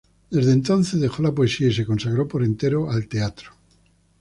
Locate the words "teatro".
3.07-3.51